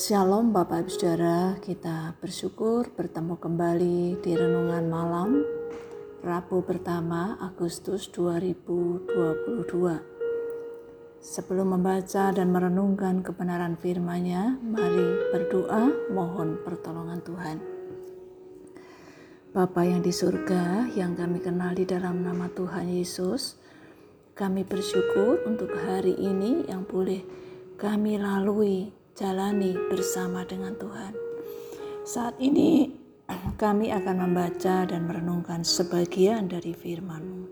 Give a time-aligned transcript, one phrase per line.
[0.00, 5.44] Shalom Bapak Ibu Saudara, kita bersyukur bertemu kembali di renungan malam
[6.24, 9.60] Rabu pertama Agustus 2022.
[11.20, 17.60] Sebelum membaca dan merenungkan kebenaran firman-Nya, mari berdoa mohon pertolongan Tuhan.
[19.52, 23.60] Bapa yang di surga, yang kami kenal di dalam nama Tuhan Yesus,
[24.32, 27.20] kami bersyukur untuk hari ini yang boleh
[27.76, 31.12] kami lalui jalani bersama dengan Tuhan.
[32.08, 32.88] Saat ini
[33.60, 37.44] kami akan membaca dan merenungkan sebagian dari firman-Mu.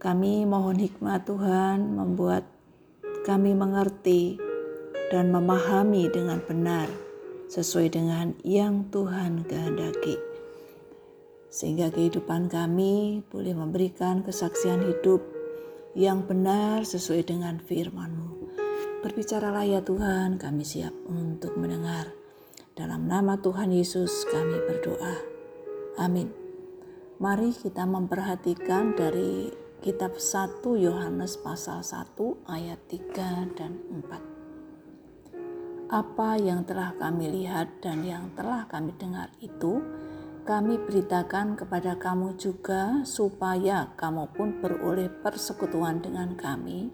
[0.00, 2.48] Kami mohon hikmat Tuhan membuat
[3.28, 4.40] kami mengerti
[5.12, 6.88] dan memahami dengan benar
[7.52, 10.16] sesuai dengan yang Tuhan kehendaki.
[11.52, 15.20] Sehingga kehidupan kami boleh memberikan kesaksian hidup
[15.92, 18.47] yang benar sesuai dengan firman-Mu.
[18.98, 22.10] Berbicaralah ya Tuhan, kami siap untuk mendengar.
[22.74, 25.14] Dalam nama Tuhan Yesus kami berdoa.
[26.02, 26.34] Amin.
[27.22, 35.94] Mari kita memperhatikan dari kitab 1 Yohanes pasal 1 ayat 3 dan 4.
[35.94, 39.78] Apa yang telah kami lihat dan yang telah kami dengar itu
[40.42, 46.90] kami beritakan kepada kamu juga supaya kamu pun beroleh persekutuan dengan kami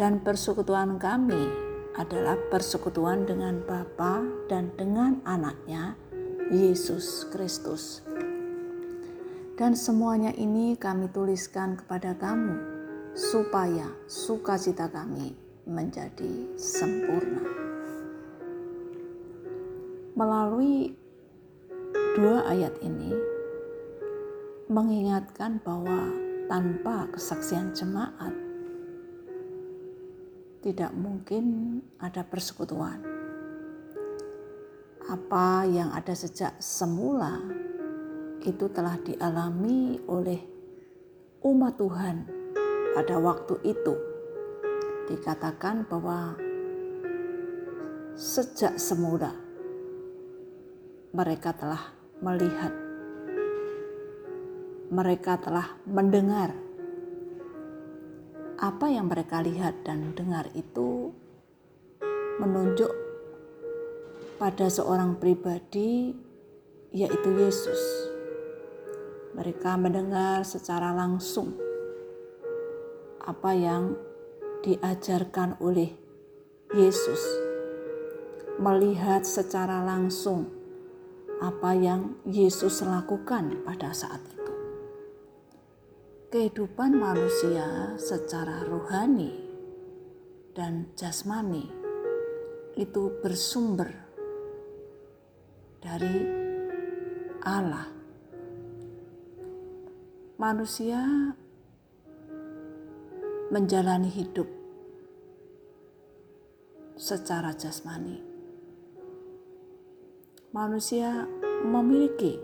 [0.00, 1.44] dan persekutuan kami
[1.92, 5.92] adalah persekutuan dengan Bapa dan dengan anaknya
[6.48, 8.00] Yesus Kristus.
[9.60, 12.56] Dan semuanya ini kami tuliskan kepada kamu
[13.12, 15.36] supaya sukacita kami
[15.68, 17.44] menjadi sempurna.
[20.16, 20.96] Melalui
[22.16, 23.12] dua ayat ini
[24.72, 26.08] mengingatkan bahwa
[26.48, 28.49] tanpa kesaksian jemaat
[30.60, 33.00] tidak mungkin ada persekutuan.
[35.08, 37.40] Apa yang ada sejak semula
[38.44, 40.40] itu telah dialami oleh
[41.40, 42.16] umat Tuhan
[42.92, 43.94] pada waktu itu.
[45.08, 46.36] Dikatakan bahwa
[48.14, 49.34] sejak semula
[51.10, 51.90] mereka telah
[52.22, 52.70] melihat,
[54.92, 56.54] mereka telah mendengar
[58.60, 61.16] apa yang mereka lihat dan dengar itu
[62.36, 62.92] menunjuk
[64.36, 66.12] pada seorang pribadi,
[66.92, 67.80] yaitu Yesus.
[69.32, 71.56] Mereka mendengar secara langsung
[73.24, 73.96] apa yang
[74.60, 75.96] diajarkan oleh
[76.76, 77.20] Yesus,
[78.60, 80.52] melihat secara langsung
[81.40, 84.39] apa yang Yesus lakukan pada saat itu
[86.30, 89.34] kehidupan manusia secara rohani
[90.54, 91.66] dan jasmani
[92.78, 93.90] itu bersumber
[95.82, 96.22] dari
[97.42, 97.90] Allah.
[100.38, 101.02] Manusia
[103.50, 104.46] menjalani hidup
[106.94, 108.22] secara jasmani.
[110.54, 111.26] Manusia
[111.66, 112.38] memiliki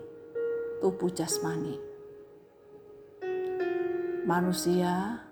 [0.83, 1.86] tubuh jasmani
[4.27, 5.23] manusia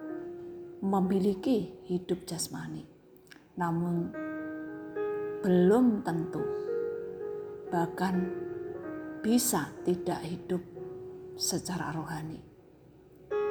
[0.79, 2.87] memiliki hidup jasmani,
[3.59, 4.07] namun
[5.43, 6.39] belum tentu,
[7.67, 8.23] bahkan
[9.19, 10.63] bisa tidak hidup
[11.35, 12.39] secara rohani,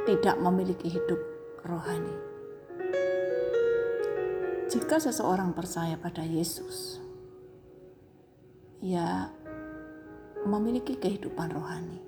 [0.09, 1.21] tidak memiliki hidup
[1.61, 2.17] rohani.
[4.73, 7.05] Jika seseorang percaya pada Yesus,
[8.81, 9.29] ia
[10.49, 12.04] memiliki kehidupan rohani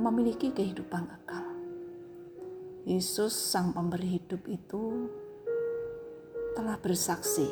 [0.00, 1.46] memiliki kehidupan kekal.
[2.88, 5.12] Yesus, Sang Pemberi hidup itu,
[6.56, 7.46] telah bersaksi,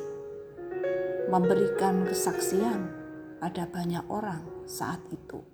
[1.28, 2.88] memberikan kesaksian
[3.36, 5.44] pada banyak orang saat itu,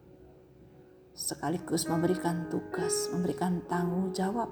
[1.12, 4.49] sekaligus memberikan tugas, memberikan tanggung jawab,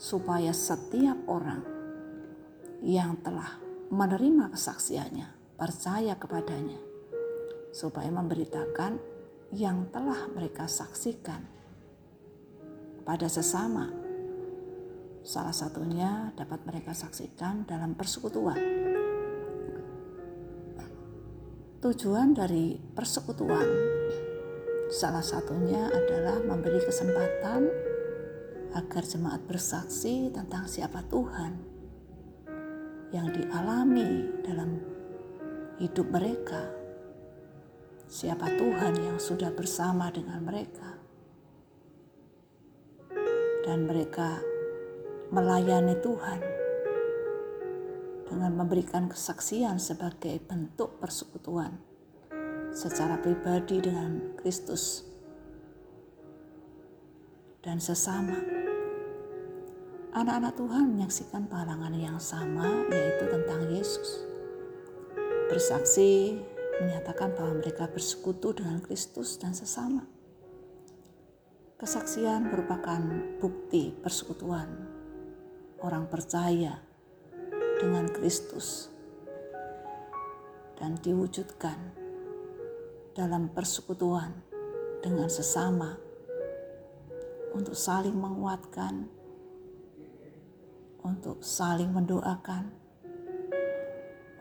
[0.00, 1.60] supaya setiap orang
[2.80, 3.60] yang telah
[3.92, 5.28] menerima kesaksiannya
[5.60, 6.80] percaya kepadanya,
[7.70, 9.09] supaya memberitakan
[9.50, 11.42] yang telah mereka saksikan
[13.02, 13.90] pada sesama.
[15.20, 18.56] Salah satunya dapat mereka saksikan dalam persekutuan.
[21.80, 23.68] Tujuan dari persekutuan
[24.90, 27.72] salah satunya adalah memberi kesempatan
[28.76, 31.52] agar jemaat bersaksi tentang siapa Tuhan
[33.10, 34.78] yang dialami dalam
[35.80, 36.79] hidup mereka
[38.10, 40.98] siapa Tuhan yang sudah bersama dengan mereka,
[43.62, 44.42] dan mereka
[45.30, 46.42] melayani Tuhan
[48.26, 51.78] dengan memberikan kesaksian sebagai bentuk persekutuan
[52.74, 55.06] secara pribadi dengan Kristus
[57.62, 58.42] dan sesama.
[60.10, 64.26] Anak-anak Tuhan menyaksikan palangan yang sama yaitu tentang Yesus.
[65.46, 66.42] Bersaksi
[66.80, 70.08] menyatakan bahwa mereka bersekutu dengan Kristus dan sesama.
[71.76, 73.00] Kesaksian merupakan
[73.40, 74.68] bukti persekutuan
[75.80, 76.80] orang percaya
[77.80, 78.92] dengan Kristus
[80.76, 81.76] dan diwujudkan
[83.16, 84.32] dalam persekutuan
[85.00, 85.96] dengan sesama
[87.56, 89.08] untuk saling menguatkan,
[91.00, 92.72] untuk saling mendoakan,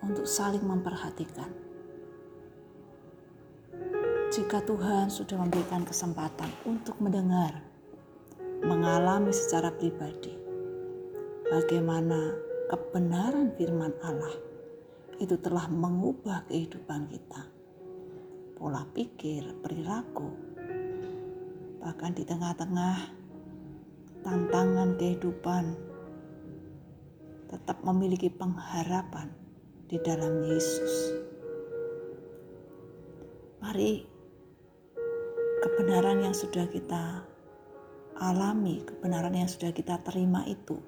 [0.03, 1.68] untuk saling memperhatikan.
[4.29, 7.65] Jika Tuhan sudah memberikan kesempatan untuk mendengar,
[8.61, 10.37] mengalami secara pribadi,
[11.49, 12.37] bagaimana
[12.69, 14.37] kebenaran firman Allah
[15.17, 17.41] itu telah mengubah kehidupan kita.
[18.53, 20.29] Pola pikir, perilaku,
[21.81, 23.09] bahkan di tengah-tengah
[24.21, 25.73] tantangan kehidupan
[27.49, 29.33] tetap memiliki pengharapan
[29.89, 31.17] di dalam Yesus.
[33.59, 34.08] Mari
[35.59, 37.27] kebenaran yang sudah kita
[38.15, 40.79] alami, kebenaran yang sudah kita terima itu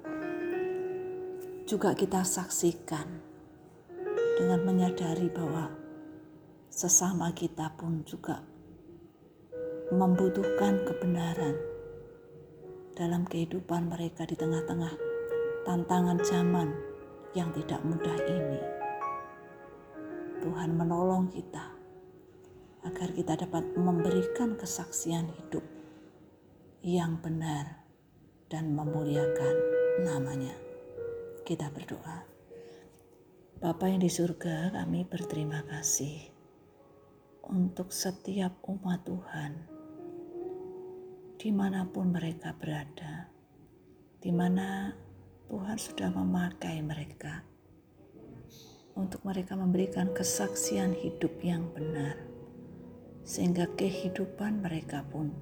[1.67, 3.07] juga kita saksikan
[4.35, 5.71] dengan menyadari bahwa
[6.67, 8.43] sesama kita pun juga
[9.91, 11.55] membutuhkan kebenaran
[12.95, 14.95] dalam kehidupan mereka di tengah-tengah
[15.63, 16.71] tantangan zaman
[17.35, 18.61] yang tidak mudah ini.
[20.43, 21.70] Tuhan menolong kita
[23.01, 25.65] agar kita dapat memberikan kesaksian hidup
[26.85, 27.81] yang benar
[28.45, 29.55] dan memuliakan
[30.05, 30.53] namanya.
[31.41, 32.21] Kita berdoa.
[33.57, 36.29] Bapa yang di surga, kami berterima kasih
[37.49, 39.51] untuk setiap umat Tuhan,
[41.41, 43.33] di mana pun mereka berada,
[44.21, 44.93] di mana
[45.49, 47.41] Tuhan sudah memakai mereka
[48.93, 52.30] untuk mereka memberikan kesaksian hidup yang benar,
[53.23, 55.33] sehingga kehidupan mereka pun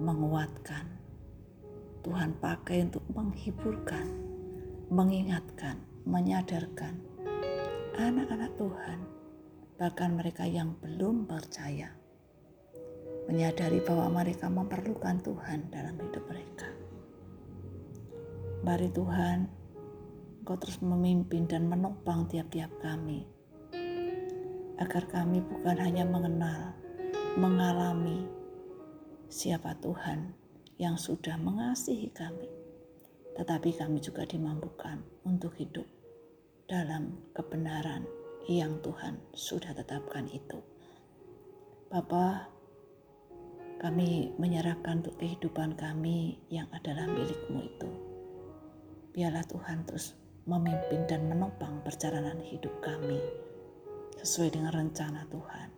[0.00, 0.98] menguatkan.
[2.00, 4.30] Tuhan pakai untuk menghiburkan
[4.90, 6.98] mengingatkan, menyadarkan
[7.94, 8.98] anak-anak Tuhan,
[9.78, 11.94] bahkan mereka yang belum percaya,
[13.30, 16.68] menyadari bahwa mereka memerlukan Tuhan dalam hidup mereka.
[18.66, 19.38] Mari Tuhan,
[20.42, 23.22] Engkau terus memimpin dan menopang tiap-tiap kami,
[24.80, 26.72] agar kami bukan hanya mengenal,
[27.36, 28.24] mengalami
[29.28, 30.32] siapa Tuhan
[30.80, 32.48] yang sudah mengasihi kami,
[33.36, 35.84] tetapi kami juga dimampukan untuk hidup
[36.64, 38.08] dalam kebenaran
[38.48, 40.64] yang Tuhan sudah tetapkan itu.
[41.92, 42.48] Bapa,
[43.84, 47.90] kami menyerahkan untuk kehidupan kami yang adalah milikmu itu.
[49.12, 50.16] Biarlah Tuhan terus
[50.48, 53.20] memimpin dan menopang perjalanan hidup kami
[54.18, 55.68] sesuai dengan rencana Tuhan.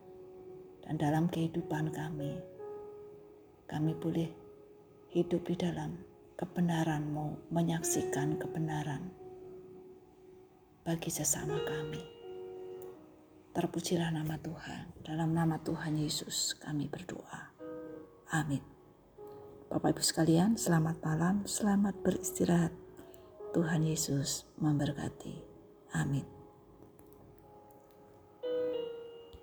[0.82, 2.32] Dan dalam kehidupan kami,
[3.69, 4.31] kami boleh
[5.12, 6.00] hidup di dalam
[6.40, 9.12] kebenaranmu, menyaksikan kebenaran
[10.82, 12.02] bagi sesama kami.
[13.52, 15.05] Terpujilah nama Tuhan.
[15.05, 17.53] Dalam nama Tuhan Yesus kami berdoa.
[18.32, 18.65] Amin.
[19.69, 22.72] Bapak Ibu sekalian, selamat malam, selamat beristirahat.
[23.53, 25.36] Tuhan Yesus memberkati.
[25.93, 26.31] Amin.